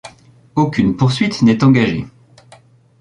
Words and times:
Aucune 0.55 0.97
poursuite 0.97 1.43
n'est 1.43 1.63
engagée. 1.63 2.07